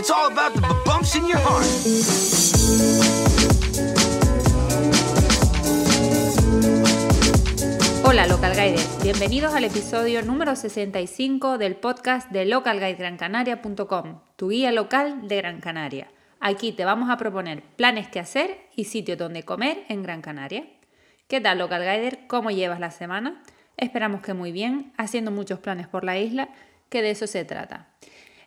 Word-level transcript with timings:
It's 0.00 0.10
all 0.10 0.32
about 0.32 0.54
bumps 0.86 1.14
in 1.14 1.26
your 1.26 1.36
heart. 1.36 1.66
Hola 8.02 8.26
Local 8.26 8.54
Guides, 8.54 8.98
bienvenidos 9.02 9.52
al 9.52 9.64
episodio 9.64 10.22
número 10.22 10.56
65 10.56 11.58
del 11.58 11.76
podcast 11.76 12.30
de 12.30 12.46
localguidegrancanaria.com, 12.46 14.20
tu 14.36 14.48
guía 14.48 14.72
local 14.72 15.28
de 15.28 15.36
Gran 15.36 15.60
Canaria. 15.60 16.10
Aquí 16.40 16.72
te 16.72 16.86
vamos 16.86 17.10
a 17.10 17.18
proponer 17.18 17.62
planes 17.76 18.08
que 18.08 18.20
hacer 18.20 18.56
y 18.74 18.84
sitios 18.84 19.18
donde 19.18 19.42
comer 19.42 19.84
en 19.90 20.02
Gran 20.02 20.22
Canaria. 20.22 20.64
¿Qué 21.28 21.42
tal 21.42 21.58
Local 21.58 21.82
Guider? 21.82 22.26
¿Cómo 22.26 22.50
llevas 22.50 22.80
la 22.80 22.90
semana? 22.90 23.42
Esperamos 23.76 24.22
que 24.22 24.32
muy 24.32 24.50
bien, 24.50 24.94
haciendo 24.96 25.30
muchos 25.30 25.58
planes 25.58 25.88
por 25.88 26.04
la 26.04 26.16
isla, 26.16 26.48
que 26.88 27.02
de 27.02 27.10
eso 27.10 27.26
se 27.26 27.44
trata. 27.44 27.90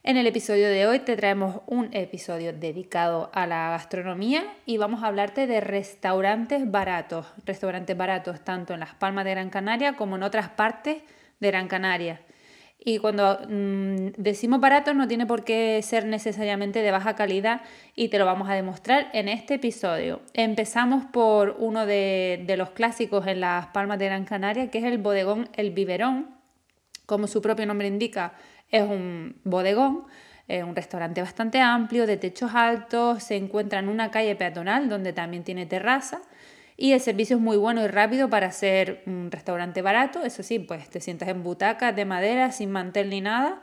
En 0.06 0.18
el 0.18 0.28
episodio 0.28 0.68
de 0.68 0.86
hoy 0.86 1.00
te 1.00 1.16
traemos 1.16 1.62
un 1.66 1.88
episodio 1.94 2.52
dedicado 2.52 3.32
a 3.34 3.48
la 3.48 3.70
gastronomía 3.70 4.44
y 4.66 4.76
vamos 4.76 5.02
a 5.02 5.08
hablarte 5.08 5.48
de 5.48 5.62
restaurantes 5.62 6.70
baratos, 6.70 7.28
restaurantes 7.46 7.96
baratos 7.96 8.42
tanto 8.42 8.74
en 8.74 8.82
las 8.82 8.96
Palmas 8.96 9.24
de 9.24 9.32
Gran 9.32 9.50
Canaria 9.50 9.96
como 9.96 10.18
en 10.18 10.24
otras 10.24 10.50
partes 10.50 11.04
de 11.40 11.48
Gran 11.48 11.70
Canaria. 11.70 12.20
Y 12.78 12.98
cuando 12.98 13.40
mm, 13.48 14.08
decimos 14.18 14.60
baratos 14.60 14.94
no 14.94 15.08
tiene 15.08 15.26
por 15.26 15.46
qué 15.46 15.80
ser 15.82 16.06
necesariamente 16.06 16.82
de 16.82 16.92
baja 16.92 17.16
calidad 17.16 17.62
y 17.96 18.10
te 18.10 18.20
lo 18.20 18.26
vamos 18.26 18.50
a 18.50 18.56
demostrar 18.56 19.10
en 19.14 19.30
este 19.30 19.54
episodio. 19.54 20.20
Empezamos 20.34 21.06
por 21.06 21.56
uno 21.60 21.86
de, 21.86 22.44
de 22.46 22.58
los 22.58 22.72
clásicos 22.72 23.26
en 23.26 23.40
las 23.40 23.68
Palmas 23.68 24.00
de 24.00 24.08
Gran 24.08 24.26
Canaria, 24.26 24.70
que 24.70 24.80
es 24.80 24.84
el 24.84 24.98
bodegón 24.98 25.48
El 25.54 25.72
Biberón. 25.72 26.28
Como 27.06 27.28
su 27.28 27.42
propio 27.42 27.66
nombre 27.66 27.88
indica, 27.88 28.34
es 28.74 28.84
un 28.84 29.38
bodegón, 29.44 30.04
un 30.50 30.76
restaurante 30.76 31.22
bastante 31.22 31.62
amplio, 31.62 32.06
de 32.06 32.18
techos 32.18 32.54
altos, 32.54 33.24
se 33.24 33.38
encuentra 33.38 33.80
en 33.80 33.88
una 33.88 34.12
calle 34.12 34.36
peatonal 34.36 34.90
donde 34.90 35.14
también 35.14 35.44
tiene 35.44 35.66
terraza 35.66 36.22
y 36.76 36.94
el 36.94 37.00
servicio 37.00 37.38
es 37.38 37.42
muy 37.42 37.58
bueno 37.58 37.84
y 37.84 37.88
rápido 37.88 38.30
para 38.30 38.52
ser 38.52 39.04
un 39.06 39.30
restaurante 39.32 39.82
barato. 39.82 40.24
Eso 40.24 40.44
sí, 40.44 40.60
pues 40.60 40.90
te 40.90 41.00
sientas 41.00 41.30
en 41.30 41.44
butacas 41.44 41.96
de 41.96 42.06
madera, 42.06 42.52
sin 42.52 42.72
mantel 42.72 43.10
ni 43.10 43.22
nada. 43.22 43.62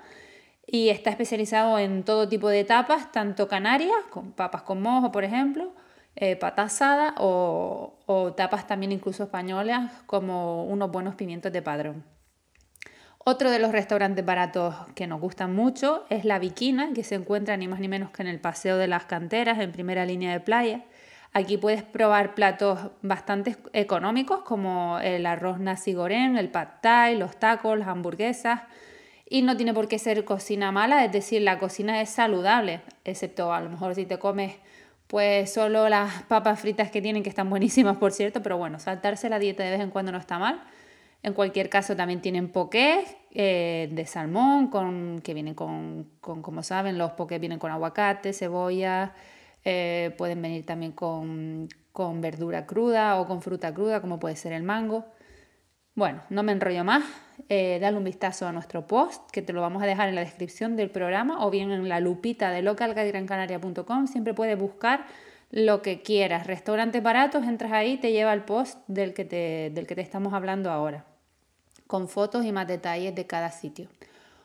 Y 0.66 0.90
está 0.90 1.10
especializado 1.10 1.78
en 1.78 2.04
todo 2.04 2.28
tipo 2.28 2.48
de 2.48 2.64
tapas, 2.64 3.10
tanto 3.12 3.48
canarias, 3.48 3.96
con 4.10 4.32
papas 4.32 4.62
con 4.62 4.80
mojo, 4.80 5.10
por 5.10 5.24
ejemplo, 5.24 5.72
eh, 6.14 6.36
pata 6.36 6.62
asada 6.62 7.14
o, 7.18 7.98
o 8.06 8.32
tapas 8.34 8.66
también 8.66 8.92
incluso 8.92 9.24
españolas, 9.24 9.92
como 10.06 10.64
unos 10.66 10.90
buenos 10.92 11.16
pimientos 11.16 11.52
de 11.52 11.62
padrón. 11.62 12.19
Otro 13.22 13.50
de 13.50 13.58
los 13.58 13.70
restaurantes 13.70 14.24
baratos 14.24 14.74
que 14.94 15.06
nos 15.06 15.20
gustan 15.20 15.54
mucho 15.54 16.06
es 16.08 16.24
La 16.24 16.38
Viquina, 16.38 16.94
que 16.94 17.04
se 17.04 17.16
encuentra 17.16 17.54
ni 17.58 17.68
más 17.68 17.78
ni 17.78 17.86
menos 17.86 18.10
que 18.10 18.22
en 18.22 18.28
el 18.28 18.40
Paseo 18.40 18.78
de 18.78 18.88
las 18.88 19.04
Canteras, 19.04 19.58
en 19.58 19.72
primera 19.72 20.06
línea 20.06 20.32
de 20.32 20.40
playa. 20.40 20.84
Aquí 21.34 21.58
puedes 21.58 21.82
probar 21.82 22.34
platos 22.34 22.78
bastante 23.02 23.58
económicos 23.74 24.40
como 24.40 24.98
el 25.00 25.26
arroz 25.26 25.60
nasi 25.60 25.92
goreng, 25.92 26.38
el 26.38 26.48
pad 26.48 26.68
thai, 26.80 27.18
los 27.18 27.36
tacos, 27.36 27.78
las 27.78 27.88
hamburguesas. 27.88 28.62
Y 29.28 29.42
no 29.42 29.54
tiene 29.54 29.74
por 29.74 29.86
qué 29.86 29.98
ser 29.98 30.24
cocina 30.24 30.72
mala, 30.72 31.04
es 31.04 31.12
decir, 31.12 31.42
la 31.42 31.58
cocina 31.58 32.00
es 32.00 32.08
saludable, 32.08 32.80
excepto 33.04 33.52
a 33.52 33.60
lo 33.60 33.68
mejor 33.68 33.94
si 33.94 34.06
te 34.06 34.18
comes 34.18 34.56
pues 35.08 35.52
solo 35.52 35.90
las 35.90 36.22
papas 36.22 36.58
fritas 36.58 36.90
que 36.90 37.02
tienen, 37.02 37.22
que 37.22 37.28
están 37.28 37.50
buenísimas 37.50 37.98
por 37.98 38.12
cierto, 38.12 38.42
pero 38.42 38.56
bueno, 38.56 38.78
saltarse 38.78 39.28
la 39.28 39.38
dieta 39.38 39.62
de 39.62 39.72
vez 39.72 39.80
en 39.80 39.90
cuando 39.90 40.10
no 40.10 40.18
está 40.18 40.38
mal. 40.38 40.62
En 41.22 41.34
cualquier 41.34 41.68
caso, 41.68 41.96
también 41.96 42.22
tienen 42.22 42.48
poqués 42.48 43.16
eh, 43.32 43.88
de 43.92 44.06
salmón, 44.06 44.68
con, 44.68 45.20
que 45.22 45.34
vienen 45.34 45.54
con, 45.54 46.08
como 46.20 46.62
saben, 46.62 46.96
los 46.96 47.12
poqués 47.12 47.38
vienen 47.40 47.58
con 47.58 47.70
aguacate, 47.70 48.32
cebolla, 48.32 49.12
eh, 49.64 50.14
pueden 50.16 50.40
venir 50.40 50.64
también 50.64 50.92
con, 50.92 51.68
con 51.92 52.22
verdura 52.22 52.66
cruda 52.66 53.20
o 53.20 53.26
con 53.26 53.42
fruta 53.42 53.74
cruda, 53.74 54.00
como 54.00 54.18
puede 54.18 54.36
ser 54.36 54.52
el 54.52 54.62
mango. 54.62 55.04
Bueno, 55.94 56.22
no 56.30 56.42
me 56.42 56.52
enrollo 56.52 56.84
más. 56.84 57.04
Eh, 57.50 57.78
dale 57.80 57.98
un 57.98 58.04
vistazo 58.04 58.46
a 58.46 58.52
nuestro 58.52 58.86
post, 58.86 59.30
que 59.30 59.42
te 59.42 59.52
lo 59.52 59.60
vamos 59.60 59.82
a 59.82 59.86
dejar 59.86 60.08
en 60.08 60.14
la 60.14 60.22
descripción 60.22 60.76
del 60.76 60.90
programa 60.90 61.44
o 61.44 61.50
bien 61.50 61.70
en 61.70 61.88
la 61.88 62.00
lupita 62.00 62.50
de 62.50 62.62
localguidegrancanaria.com. 62.62 64.06
Siempre 64.06 64.32
puedes 64.32 64.58
buscar 64.58 65.04
lo 65.50 65.82
que 65.82 66.00
quieras. 66.00 66.46
Restaurantes 66.46 67.02
baratos, 67.02 67.44
entras 67.44 67.72
ahí, 67.72 67.98
te 67.98 68.12
lleva 68.12 68.32
al 68.32 68.44
post 68.46 68.78
del 68.86 69.12
que 69.12 69.26
te, 69.26 69.70
del 69.74 69.86
que 69.86 69.94
te 69.94 70.00
estamos 70.00 70.32
hablando 70.32 70.70
ahora 70.70 71.09
con 71.90 72.06
fotos 72.06 72.44
y 72.44 72.52
más 72.52 72.68
detalles 72.68 73.16
de 73.16 73.26
cada 73.26 73.50
sitio. 73.50 73.88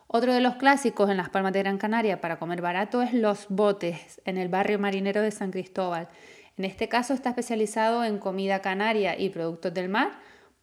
Otro 0.08 0.34
de 0.34 0.42
los 0.42 0.56
clásicos 0.56 1.12
en 1.12 1.18
las 1.18 1.30
Palmas 1.30 1.54
de 1.54 1.60
Gran 1.60 1.78
Canaria 1.78 2.20
para 2.20 2.40
comer 2.40 2.60
barato 2.60 3.04
es 3.04 3.14
Los 3.14 3.46
Botes, 3.50 4.20
en 4.26 4.40
el 4.40 4.50
barrio 4.50 4.80
marinero 4.80 5.22
de 5.22 5.30
San 5.30 5.52
Cristóbal. 5.52 6.10
En 6.58 6.66
este 6.66 6.90
caso 6.90 7.14
está 7.14 7.30
especializado 7.30 8.04
en 8.04 8.18
comida 8.18 8.62
canaria 8.62 9.20
y 9.20 9.30
productos 9.30 9.72
del 9.76 9.90
mar, 9.90 10.14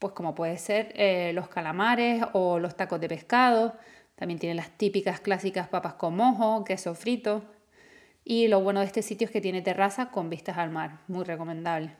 pues 0.00 0.12
como 0.12 0.34
puede 0.34 0.58
ser 0.58 0.92
eh, 0.96 1.30
los 1.34 1.48
calamares 1.48 2.24
o 2.32 2.58
los 2.58 2.76
tacos 2.76 3.00
de 3.00 3.08
pescado. 3.08 3.74
También 4.16 4.40
tiene 4.40 4.56
las 4.56 4.70
típicas 4.70 5.20
clásicas 5.20 5.68
papas 5.68 5.94
con 5.94 6.16
mojo, 6.16 6.64
queso 6.64 6.96
frito. 6.96 7.44
Y 8.24 8.48
lo 8.48 8.60
bueno 8.60 8.80
de 8.80 8.86
este 8.86 9.02
sitio 9.02 9.26
es 9.26 9.30
que 9.30 9.40
tiene 9.40 9.62
terraza 9.62 10.10
con 10.10 10.28
vistas 10.28 10.58
al 10.58 10.70
mar, 10.70 10.98
muy 11.06 11.22
recomendable. 11.22 11.94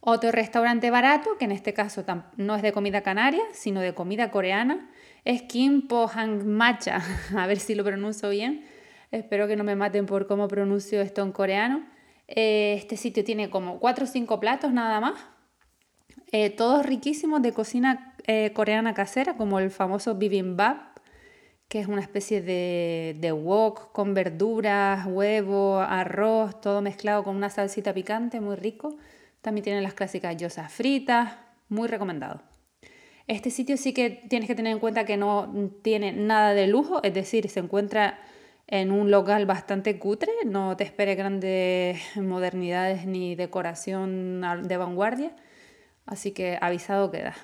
Otro 0.00 0.32
restaurante 0.32 0.90
barato, 0.90 1.36
que 1.38 1.44
en 1.44 1.52
este 1.52 1.74
caso 1.74 2.04
no 2.36 2.56
es 2.56 2.62
de 2.62 2.72
comida 2.72 3.02
canaria, 3.02 3.42
sino 3.52 3.80
de 3.80 3.94
comida 3.94 4.30
coreana, 4.30 4.90
es 5.26 5.42
Kim 5.42 5.86
Po 5.88 6.08
Hang 6.08 6.46
Macha. 6.46 7.02
A 7.36 7.46
ver 7.46 7.58
si 7.58 7.74
lo 7.74 7.84
pronuncio 7.84 8.30
bien. 8.30 8.64
Espero 9.10 9.46
que 9.46 9.56
no 9.56 9.64
me 9.64 9.76
maten 9.76 10.06
por 10.06 10.26
cómo 10.26 10.48
pronuncio 10.48 11.02
esto 11.02 11.22
en 11.22 11.32
coreano. 11.32 11.84
Eh, 12.28 12.74
este 12.78 12.96
sitio 12.96 13.24
tiene 13.24 13.50
como 13.50 13.78
4 13.78 14.04
o 14.04 14.06
5 14.06 14.40
platos 14.40 14.72
nada 14.72 15.00
más. 15.00 15.14
Eh, 16.32 16.48
todos 16.48 16.86
riquísimos 16.86 17.42
de 17.42 17.52
cocina 17.52 18.14
eh, 18.26 18.52
coreana 18.54 18.94
casera, 18.94 19.36
como 19.36 19.58
el 19.58 19.70
famoso 19.70 20.14
bibimbap, 20.14 20.98
que 21.68 21.80
es 21.80 21.88
una 21.88 22.00
especie 22.00 22.40
de, 22.40 23.16
de 23.18 23.32
wok 23.32 23.92
con 23.92 24.14
verduras, 24.14 25.06
huevo, 25.06 25.80
arroz, 25.80 26.60
todo 26.60 26.80
mezclado 26.80 27.22
con 27.22 27.36
una 27.36 27.50
salsita 27.50 27.92
picante, 27.92 28.40
muy 28.40 28.56
rico. 28.56 28.96
También 29.40 29.64
tienen 29.64 29.82
las 29.82 29.94
clásicas 29.94 30.36
yosas 30.36 30.72
fritas, 30.72 31.32
muy 31.68 31.88
recomendado. 31.88 32.42
Este 33.26 33.50
sitio 33.50 33.76
sí 33.76 33.94
que 33.94 34.10
tienes 34.28 34.48
que 34.48 34.54
tener 34.54 34.72
en 34.72 34.80
cuenta 34.80 35.04
que 35.04 35.16
no 35.16 35.70
tiene 35.82 36.12
nada 36.12 36.52
de 36.52 36.66
lujo, 36.66 37.00
es 37.02 37.14
decir, 37.14 37.48
se 37.48 37.60
encuentra 37.60 38.18
en 38.66 38.92
un 38.92 39.10
local 39.10 39.46
bastante 39.46 39.98
cutre, 39.98 40.32
no 40.46 40.76
te 40.76 40.84
esperes 40.84 41.16
grandes 41.16 42.00
modernidades 42.16 43.06
ni 43.06 43.34
decoración 43.34 44.42
de 44.62 44.76
vanguardia, 44.76 45.32
así 46.06 46.32
que 46.32 46.58
avisado 46.60 47.10
queda. 47.10 47.34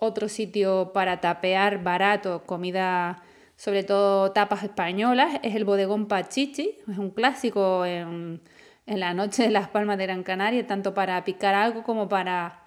Otro 0.00 0.28
sitio 0.28 0.92
para 0.92 1.20
tapear 1.20 1.82
barato, 1.82 2.44
comida, 2.44 3.22
sobre 3.56 3.82
todo 3.82 4.32
tapas 4.32 4.62
españolas, 4.62 5.40
es 5.42 5.54
el 5.54 5.64
bodegón 5.64 6.06
Pachichi, 6.06 6.76
es 6.88 6.98
un 6.98 7.10
clásico 7.10 7.84
en 7.84 8.40
en 8.88 9.00
la 9.00 9.12
noche 9.12 9.42
de 9.44 9.50
las 9.50 9.68
Palmas 9.68 9.98
de 9.98 10.06
Gran 10.06 10.22
Canaria, 10.22 10.66
tanto 10.66 10.94
para 10.94 11.22
picar 11.22 11.54
algo 11.54 11.82
como 11.82 12.08
para 12.08 12.62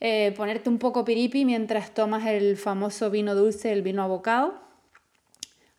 eh, 0.00 0.32
ponerte 0.36 0.70
un 0.70 0.78
poco 0.78 1.04
piripi 1.04 1.44
mientras 1.44 1.92
tomas 1.92 2.24
el 2.26 2.56
famoso 2.56 3.10
vino 3.10 3.34
dulce, 3.34 3.72
el 3.72 3.82
vino 3.82 4.02
abocado. 4.02 4.54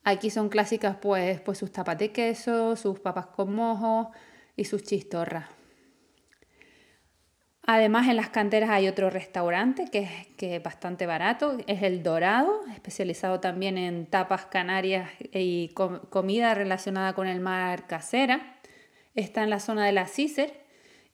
Aquí 0.03 0.29
son 0.29 0.49
clásicas 0.49 0.97
pues, 0.97 1.39
pues 1.39 1.57
sus 1.57 1.71
tapas 1.71 1.97
de 1.97 2.11
queso, 2.11 2.75
sus 2.75 2.99
papas 2.99 3.27
con 3.27 3.55
mojo 3.55 4.11
y 4.57 4.65
sus 4.65 4.83
chistorras. 4.83 5.45
Además, 7.69 8.07
en 8.07 8.15
las 8.15 8.29
canteras 8.29 8.69
hay 8.69 8.87
otro 8.87 9.09
restaurante 9.09 9.85
que 9.91 9.99
es, 9.99 10.27
que 10.37 10.59
bastante 10.59 11.05
barato, 11.05 11.57
es 11.67 11.83
el 11.83 12.03
Dorado, 12.03 12.61
especializado 12.73 13.39
también 13.39 13.77
en 13.77 14.05
tapas 14.05 14.45
canarias 14.45 15.09
y 15.33 15.69
comida 16.09 16.53
relacionada 16.53 17.13
con 17.13 17.27
el 17.27 17.41
mar 17.41 17.87
casera. 17.87 18.57
Está 19.17 19.41
en 19.41 19.49
la 19.49 19.59
zona 19.59 19.83
de 19.83 19.91
la 19.93 20.05
Cicer 20.05 20.53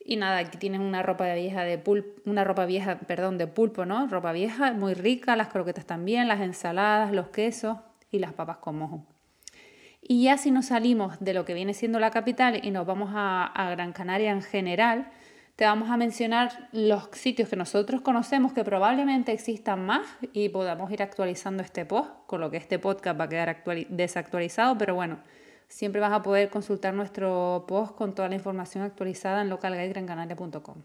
y 0.03 0.17
nada, 0.17 0.39
aquí 0.39 0.57
tienes 0.57 0.81
una 0.81 1.01
ropa 1.03 1.33
vieja 1.33 1.63
de 1.63 1.77
pulpo, 1.77 2.21
una 2.29 2.43
ropa 2.43 2.65
vieja, 2.65 2.99
perdón, 2.99 3.37
de 3.37 3.47
pulpo, 3.47 3.85
¿no? 3.85 4.07
Ropa 4.07 4.33
vieja, 4.33 4.73
muy 4.73 4.93
rica, 4.93 5.37
las 5.37 5.47
croquetas 5.47 5.85
también, 5.85 6.27
las 6.27 6.41
ensaladas, 6.41 7.13
los 7.13 7.29
quesos 7.29 7.77
y 8.11 8.19
las 8.19 8.33
papas 8.33 8.57
con 8.57 8.77
mojo. 8.77 9.05
Y 10.01 10.23
ya 10.23 10.37
si 10.37 10.51
nos 10.51 10.65
salimos 10.65 11.17
de 11.21 11.33
lo 11.33 11.45
que 11.45 11.53
viene 11.53 11.73
siendo 11.73 11.97
la 12.01 12.11
capital 12.11 12.59
y 12.61 12.71
nos 12.71 12.85
vamos 12.85 13.11
a, 13.13 13.45
a 13.45 13.69
Gran 13.69 13.93
Canaria 13.93 14.31
en 14.31 14.41
general, 14.41 15.09
te 15.55 15.63
vamos 15.63 15.89
a 15.89 15.95
mencionar 15.95 16.67
los 16.73 17.07
sitios 17.13 17.47
que 17.47 17.55
nosotros 17.55 18.01
conocemos 18.01 18.51
que 18.51 18.65
probablemente 18.65 19.31
existan 19.31 19.85
más 19.85 20.05
y 20.33 20.49
podamos 20.49 20.91
ir 20.91 21.01
actualizando 21.01 21.63
este 21.63 21.85
post, 21.85 22.11
con 22.27 22.41
lo 22.41 22.51
que 22.51 22.57
este 22.57 22.79
podcast 22.79 23.17
va 23.17 23.23
a 23.23 23.29
quedar 23.29 23.63
desactualizado, 23.87 24.77
pero 24.77 24.93
bueno, 24.93 25.19
siempre 25.73 25.99
vas 25.99 26.13
a 26.13 26.21
poder 26.21 26.51
consultar 26.51 26.93
nuestro 26.93 27.65
post 27.67 27.95
con 27.95 28.13
toda 28.13 28.29
la 28.29 28.35
información 28.35 28.83
actualizada 28.83 29.41
en 29.41 29.49
localguidegrancanaria.com. 29.49 30.83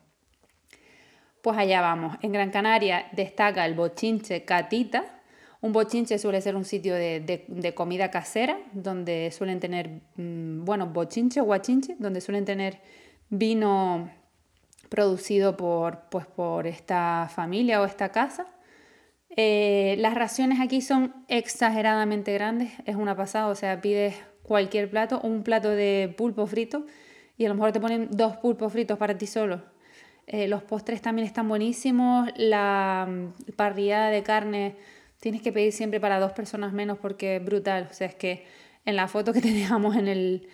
Pues 1.43 1.59
allá 1.59 1.83
vamos. 1.83 2.17
En 2.23 2.33
Gran 2.33 2.51
Canaria 2.51 3.07
destaca 3.13 3.67
el 3.67 3.75
bochinche 3.75 4.45
Catita 4.45 5.05
Un 5.61 5.73
bochinche 5.73 6.19
suele 6.19 6.41
ser 6.41 6.57
un 6.57 6.65
sitio 6.65 6.95
de, 6.95 7.73
comida 7.77 8.11
casera, 8.11 8.59
donde 8.73 9.31
suelen 9.31 9.61
tener, 9.61 10.01
mm, 10.17 10.65
bueno, 10.65 10.87
bochinche 10.87 11.41
o 11.43 11.45
guachinche, 11.45 11.97
donde 11.99 12.23
suelen 12.23 12.47
tener 12.47 12.81
vino 13.29 14.11
producido 14.89 15.57
por, 15.57 16.09
pues, 16.11 16.27
por 16.27 16.67
esta 16.67 17.29
familia 17.35 17.83
o 17.83 17.85
esta 17.85 18.09
casa. 18.11 18.47
Eh, 19.37 19.97
las 19.99 20.15
raciones 20.15 20.61
aquí 20.61 20.81
son 20.81 21.15
exageradamente 21.29 22.33
grandes, 22.33 22.73
es 22.87 22.97
una 22.97 23.15
pasada, 23.15 23.49
o 23.49 23.55
sea, 23.55 23.81
pides 23.81 24.15
cualquier 24.49 24.89
plato, 24.89 25.21
un 25.23 25.43
plato 25.43 25.69
de 25.69 26.13
pulpo 26.17 26.47
frito 26.47 26.87
y 27.37 27.45
a 27.45 27.49
lo 27.51 27.55
mejor 27.55 27.71
te 27.71 27.81
ponen 27.81 28.09
dos 28.11 28.39
pulpos 28.39 28.73
fritos 28.73 28.97
para 28.97 29.17
ti 29.17 29.27
solo. 29.27 29.61
Eh, 30.27 30.49
los 30.49 30.63
postres 30.63 31.03
también 31.03 31.27
están 31.27 31.49
buenísimos, 31.49 32.31
la 32.37 33.07
mm, 33.09 33.53
parrillada 33.53 34.09
de 34.09 34.23
carne 34.23 34.77
tienes 35.21 35.43
que 35.43 35.53
pedir 35.53 35.73
siempre 35.73 36.01
para 36.01 36.19
dos 36.19 36.33
personas 36.33 36.73
menos 36.73 36.99
porque 36.99 37.37
es 37.37 37.45
brutal. 37.45 37.89
O 37.91 37.95
sea, 37.95 38.07
es 38.07 38.15
que 38.15 38.47
en 38.87 38.97
la 38.97 39.07
foto 39.07 39.35
que 39.35 39.41
te 39.47 39.53
dejamos 39.53 39.97
en 39.97 40.09
el, 40.09 40.49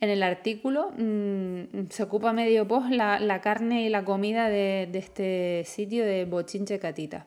en 0.00 0.10
el 0.10 0.22
artículo 0.22 0.92
mm, 0.96 1.88
se 1.90 2.04
ocupa 2.04 2.32
medio 2.32 2.68
post 2.68 2.90
la, 2.90 3.40
carne 3.42 3.82
y 3.82 3.88
la 3.88 4.04
comida 4.04 4.48
de, 4.48 4.88
este 4.94 5.64
sitio 5.66 6.04
de 6.04 6.24
Bochinche 6.24 6.78
Catita. 6.78 7.26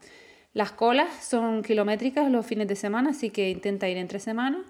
Las 0.53 0.71
colas 0.71 1.09
son 1.21 1.63
kilométricas 1.63 2.31
los 2.31 2.45
fines 2.45 2.67
de 2.69 2.75
semana, 2.75 3.09
así 3.09 3.29
que 3.29 3.49
intenta 3.49 3.89
ir 3.89 3.97
entre 3.97 4.19
semanas 4.19 4.61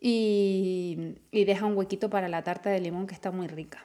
y, 0.00 1.16
y 1.30 1.44
deja 1.44 1.66
un 1.66 1.76
huequito 1.76 2.10
para 2.10 2.28
la 2.28 2.42
tarta 2.42 2.70
de 2.70 2.80
limón 2.80 3.06
que 3.06 3.14
está 3.14 3.30
muy 3.30 3.46
rica. 3.46 3.84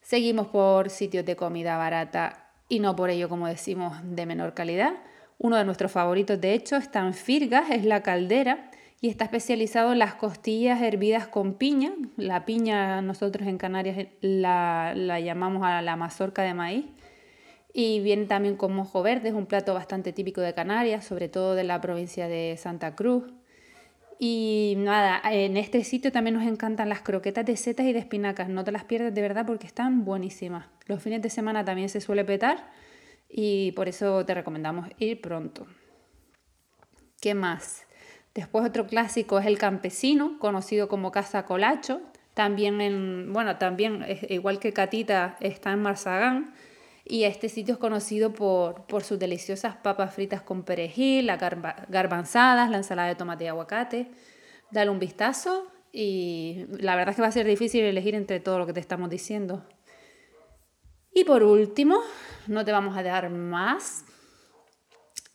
Seguimos 0.00 0.46
por 0.46 0.88
sitios 0.90 1.26
de 1.26 1.36
comida 1.36 1.76
barata 1.76 2.48
y 2.68 2.80
no 2.80 2.96
por 2.96 3.10
ello, 3.10 3.28
como 3.28 3.46
decimos, 3.46 3.96
de 4.02 4.26
menor 4.26 4.54
calidad. 4.54 4.94
Uno 5.38 5.56
de 5.56 5.64
nuestros 5.64 5.92
favoritos, 5.92 6.40
de 6.40 6.54
hecho, 6.54 6.76
está 6.76 7.00
en 7.00 7.14
Firgas, 7.14 7.70
es 7.70 7.84
la 7.84 8.02
caldera 8.02 8.70
y 9.00 9.08
está 9.08 9.24
especializado 9.24 9.92
en 9.92 9.98
las 9.98 10.14
costillas 10.14 10.82
hervidas 10.82 11.28
con 11.28 11.54
piña. 11.54 11.92
La 12.16 12.44
piña 12.44 13.00
nosotros 13.02 13.46
en 13.46 13.58
Canarias 13.58 14.08
la, 14.20 14.94
llamamos 15.20 15.62
a 15.64 15.80
la 15.82 15.96
mazorca 15.96 16.42
de 16.42 16.54
maíz. 16.54 16.86
Y 17.72 18.00
viene 18.00 18.24
también 18.26 18.56
con 18.56 18.74
mojo 18.74 19.02
verde, 19.02 19.28
es 19.28 19.34
un 19.34 19.46
plato 19.46 19.74
bastante 19.74 20.12
típico 20.12 20.40
de 20.40 20.54
Canarias, 20.54 21.04
sobre 21.04 21.28
todo 21.28 21.54
de 21.54 21.64
la 21.64 21.80
provincia 21.80 22.26
de 22.26 22.56
Santa 22.58 22.96
Cruz. 22.96 23.24
Y 24.18 24.74
nada, 24.78 25.20
en 25.30 25.56
este 25.56 25.84
sitio 25.84 26.10
también 26.10 26.34
nos 26.34 26.46
encantan 26.46 26.88
las 26.88 27.02
croquetas 27.02 27.46
de 27.46 27.56
setas 27.56 27.86
y 27.86 27.92
de 27.92 28.00
espinacas. 28.00 28.48
No 28.48 28.64
te 28.64 28.72
las 28.72 28.84
pierdas 28.84 29.14
de 29.14 29.22
verdad 29.22 29.46
porque 29.46 29.66
están 29.66 30.04
buenísimas. 30.04 30.66
Los 30.86 31.02
fines 31.02 31.22
de 31.22 31.30
semana 31.30 31.64
también 31.64 31.88
se 31.88 32.00
suele 32.00 32.24
petar 32.24 32.70
y 33.28 33.72
por 33.72 33.88
eso 33.88 34.24
te 34.26 34.34
recomendamos 34.34 34.88
ir 34.98 35.20
pronto. 35.20 35.66
¿Qué 37.20 37.34
más? 37.34 37.86
Después 38.34 38.64
otro 38.64 38.86
clásico 38.86 39.38
es 39.38 39.46
el 39.46 39.58
campesino, 39.58 40.38
conocido 40.38 40.88
como 40.88 41.12
Casa 41.12 41.44
Colacho. 41.44 42.00
También 42.34 42.80
en, 42.80 43.32
bueno, 43.32 43.56
también 43.56 44.04
igual 44.28 44.58
que 44.58 44.72
Catita 44.72 45.36
está 45.40 45.72
en 45.72 45.82
Marzagán. 45.82 46.54
Y 47.10 47.24
este 47.24 47.48
sitio 47.48 47.74
es 47.74 47.80
conocido 47.80 48.34
por, 48.34 48.84
por 48.86 49.02
sus 49.02 49.18
deliciosas 49.18 49.76
papas 49.76 50.14
fritas 50.14 50.42
con 50.42 50.62
perejil, 50.62 51.26
las 51.26 51.40
garbanzadas, 51.88 52.68
la 52.68 52.76
ensalada 52.76 53.08
de 53.08 53.14
tomate 53.14 53.44
y 53.44 53.46
aguacate. 53.46 54.10
Dale 54.70 54.90
un 54.90 54.98
vistazo 54.98 55.72
y 55.90 56.66
la 56.78 56.96
verdad 56.96 57.10
es 57.10 57.16
que 57.16 57.22
va 57.22 57.28
a 57.28 57.32
ser 57.32 57.46
difícil 57.46 57.82
elegir 57.82 58.14
entre 58.14 58.40
todo 58.40 58.58
lo 58.58 58.66
que 58.66 58.74
te 58.74 58.80
estamos 58.80 59.08
diciendo. 59.08 59.66
Y 61.12 61.24
por 61.24 61.42
último, 61.42 62.00
no 62.46 62.64
te 62.64 62.72
vamos 62.72 62.96
a 62.96 63.02
dar 63.02 63.30
más, 63.30 64.04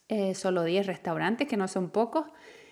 eh, 0.07 0.35
solo 0.35 0.63
10 0.63 0.85
restaurantes, 0.85 1.47
que 1.47 1.57
no 1.57 1.67
son 1.67 1.89
pocos. 1.89 2.27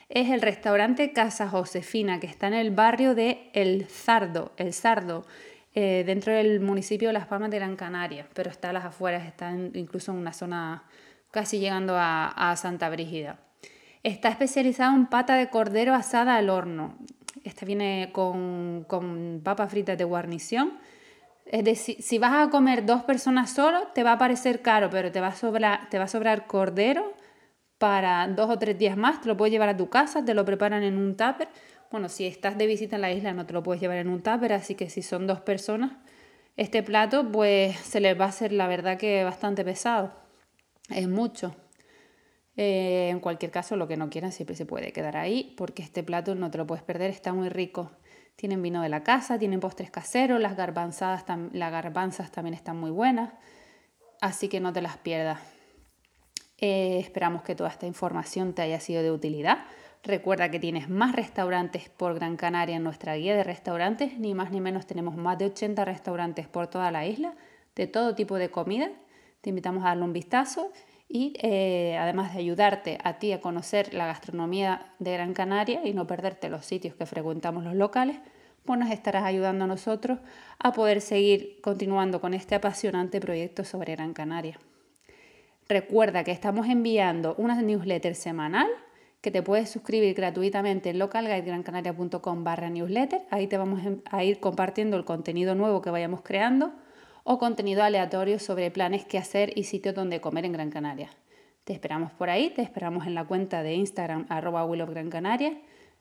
Es 0.09 0.29
el 0.29 0.41
restaurante 0.41 1.11
Casa 1.11 1.49
Josefina, 1.49 2.19
que 2.19 2.27
está 2.27 2.47
en 2.47 2.53
el 2.53 2.69
barrio 2.71 3.15
de 3.15 3.49
El 3.53 3.89
Sardo, 3.89 4.51
El 4.57 4.73
Sardo, 4.73 5.25
eh, 5.73 6.03
dentro 6.05 6.33
del 6.33 6.59
municipio 6.59 7.09
de 7.09 7.13
Las 7.13 7.27
Palmas 7.27 7.51
de 7.51 7.57
Gran 7.57 7.75
Canaria, 7.75 8.27
pero 8.33 8.49
está 8.49 8.69
a 8.69 8.73
las 8.73 8.85
afueras, 8.85 9.25
está 9.25 9.51
incluso 9.51 10.11
en 10.11 10.17
una 10.17 10.33
zona 10.33 10.83
casi 11.31 11.59
llegando 11.59 11.95
a, 11.97 12.53
Santa 12.57 12.89
Brígida. 12.89 13.39
Está 14.03 14.29
especializado 14.29 14.95
en 14.95 15.07
pata 15.07 15.35
de 15.35 15.49
cordero 15.49 15.93
asada 15.93 16.35
al 16.35 16.49
horno. 16.49 16.97
Este 17.43 17.65
viene 17.65 18.09
con, 18.11 18.85
con 18.87 19.41
papas 19.43 19.71
fritas 19.71 19.97
de 19.97 20.03
guarnición 20.03 20.79
es 21.51 21.65
decir, 21.65 22.01
si 22.01 22.17
vas 22.17 22.47
a 22.47 22.49
comer 22.49 22.85
dos 22.85 23.03
personas 23.03 23.49
solo, 23.51 23.87
te 23.93 24.03
va 24.03 24.13
a 24.13 24.17
parecer 24.17 24.61
caro, 24.61 24.89
pero 24.89 25.11
te 25.11 25.19
va 25.19 25.27
a 25.27 25.35
sobrar, 25.35 25.89
te 25.89 25.97
va 25.97 26.05
a 26.05 26.07
sobrar 26.07 26.47
cordero 26.47 27.13
para 27.77 28.25
dos 28.29 28.49
o 28.49 28.57
tres 28.57 28.77
días 28.77 28.95
más. 28.95 29.19
Te 29.19 29.27
lo 29.27 29.35
puedes 29.35 29.51
llevar 29.51 29.67
a 29.67 29.75
tu 29.75 29.89
casa, 29.89 30.23
te 30.23 30.33
lo 30.33 30.45
preparan 30.45 30.81
en 30.83 30.97
un 30.97 31.17
tupper. 31.17 31.49
Bueno, 31.91 32.07
si 32.07 32.25
estás 32.25 32.57
de 32.57 32.67
visita 32.67 32.95
en 32.95 33.01
la 33.01 33.11
isla 33.11 33.33
no 33.33 33.45
te 33.45 33.51
lo 33.51 33.63
puedes 33.63 33.81
llevar 33.81 33.97
en 33.97 34.07
un 34.07 34.23
tupper, 34.23 34.53
así 34.53 34.75
que 34.75 34.89
si 34.89 35.01
son 35.01 35.27
dos 35.27 35.41
personas, 35.41 35.91
este 36.55 36.83
plato 36.83 37.29
pues 37.29 37.75
se 37.77 37.99
les 37.99 38.17
va 38.17 38.25
a 38.25 38.29
hacer 38.29 38.53
la 38.53 38.67
verdad 38.67 38.97
que 38.97 39.25
bastante 39.25 39.65
pesado. 39.65 40.13
Es 40.89 41.09
mucho. 41.09 41.53
Eh, 42.55 43.09
en 43.09 43.19
cualquier 43.19 43.51
caso, 43.51 43.75
lo 43.75 43.89
que 43.89 43.97
no 43.97 44.09
quieran 44.09 44.31
siempre 44.31 44.55
se 44.55 44.65
puede 44.65 44.93
quedar 44.93 45.17
ahí 45.17 45.53
porque 45.57 45.83
este 45.83 46.01
plato 46.01 46.33
no 46.33 46.49
te 46.49 46.57
lo 46.57 46.65
puedes 46.65 46.83
perder, 46.83 47.09
está 47.09 47.33
muy 47.33 47.49
rico. 47.49 47.91
Tienen 48.37 48.61
vino 48.61 48.81
de 48.81 48.89
la 48.89 49.03
casa, 49.03 49.37
tienen 49.37 49.59
postres 49.59 49.91
caseros, 49.91 50.39
las 50.39 50.55
garbanzas 50.55 51.25
también 52.31 52.53
están 52.53 52.77
muy 52.77 52.91
buenas, 52.91 53.33
así 54.21 54.47
que 54.47 54.61
no 54.61 54.71
te 54.71 54.81
las 54.81 54.97
pierdas. 54.97 55.39
Eh, 56.57 56.99
esperamos 56.99 57.43
que 57.43 57.55
toda 57.55 57.69
esta 57.69 57.85
información 57.85 58.53
te 58.53 58.61
haya 58.61 58.79
sido 58.79 59.03
de 59.03 59.11
utilidad. 59.11 59.65
Recuerda 60.03 60.49
que 60.49 60.59
tienes 60.59 60.89
más 60.89 61.15
restaurantes 61.15 61.89
por 61.89 62.15
Gran 62.15 62.35
Canaria 62.35 62.77
en 62.77 62.83
nuestra 62.83 63.15
guía 63.15 63.35
de 63.35 63.43
restaurantes, 63.43 64.17
ni 64.17 64.33
más 64.33 64.49
ni 64.49 64.59
menos 64.59 64.87
tenemos 64.87 65.15
más 65.15 65.37
de 65.37 65.45
80 65.45 65.85
restaurantes 65.85 66.47
por 66.47 66.67
toda 66.67 66.89
la 66.89 67.05
isla, 67.05 67.35
de 67.75 67.85
todo 67.85 68.15
tipo 68.15 68.37
de 68.37 68.49
comida. 68.49 68.89
Te 69.41 69.49
invitamos 69.49 69.83
a 69.83 69.89
darle 69.89 70.03
un 70.03 70.13
vistazo 70.13 70.71
y 71.07 71.33
eh, 71.43 71.97
además 71.99 72.33
de 72.33 72.39
ayudarte 72.39 72.97
a 73.03 73.19
ti 73.19 73.31
a 73.31 73.41
conocer 73.41 73.93
la 73.93 74.07
gastronomía 74.07 74.93
de 74.97 75.13
Gran 75.13 75.33
Canaria 75.33 75.85
y 75.85 75.93
no 75.93 76.07
perderte 76.07 76.49
los 76.49 76.65
sitios 76.65 76.95
que 76.95 77.05
frecuentamos 77.05 77.63
los 77.63 77.75
locales, 77.75 78.17
pues 78.65 78.79
nos 78.79 78.89
estarás 78.89 79.23
ayudando 79.23 79.65
a 79.65 79.67
nosotros 79.67 80.17
a 80.57 80.73
poder 80.73 81.01
seguir 81.01 81.59
continuando 81.61 82.21
con 82.21 82.33
este 82.33 82.55
apasionante 82.55 83.19
proyecto 83.19 83.63
sobre 83.63 83.95
Gran 83.95 84.13
Canaria. 84.13 84.57
Recuerda 85.69 86.23
que 86.23 86.31
estamos 86.31 86.67
enviando 86.67 87.35
una 87.37 87.61
newsletter 87.61 88.15
semanal 88.15 88.67
que 89.21 89.31
te 89.31 89.43
puedes 89.43 89.69
suscribir 89.69 90.15
gratuitamente 90.15 90.89
en 90.89 90.99
localguidegrancanaria.com 90.99 92.43
barra 92.43 92.69
newsletter. 92.69 93.21
Ahí 93.29 93.47
te 93.47 93.57
vamos 93.57 93.81
a 94.05 94.23
ir 94.23 94.39
compartiendo 94.39 94.97
el 94.97 95.05
contenido 95.05 95.53
nuevo 95.55 95.81
que 95.81 95.91
vayamos 95.91 96.21
creando 96.21 96.73
o 97.23 97.37
contenido 97.37 97.83
aleatorio 97.83 98.39
sobre 98.39 98.71
planes 98.71 99.05
que 99.05 99.19
hacer 99.19 99.55
y 99.55 99.63
sitios 99.63 99.93
donde 99.93 100.19
comer 100.21 100.45
en 100.45 100.53
Gran 100.53 100.71
Canaria. 100.71 101.11
Te 101.63 101.73
esperamos 101.73 102.11
por 102.13 102.31
ahí, 102.31 102.49
te 102.49 102.63
esperamos 102.63 103.05
en 103.05 103.13
la 103.13 103.25
cuenta 103.25 103.61
de 103.61 103.75
Instagram 103.75 104.25
arroba 104.29 104.65
Gran 104.65 105.11
Canaria, 105.11 105.55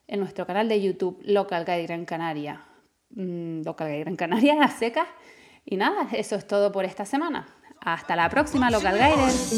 en 0.08 0.20
nuestro 0.20 0.46
canal 0.46 0.68
de 0.68 0.80
YouTube 0.80 1.20
Local 1.22 1.66
Guide 1.66 1.82
Gran 1.82 2.06
Canaria, 2.06 2.64
mm, 3.10 3.60
Local 3.64 3.88
Guide 3.88 4.00
Gran 4.00 4.16
Canaria 4.16 4.62
a 4.62 4.68
secas. 4.68 5.08
Y 5.66 5.76
nada, 5.76 6.08
eso 6.12 6.36
es 6.36 6.46
todo 6.46 6.72
por 6.72 6.86
esta 6.86 7.04
semana. 7.04 7.46
Hasta 7.82 8.16
la 8.16 8.30
próxima, 8.30 8.70
Local 8.70 8.94
Guiders. 8.94 9.50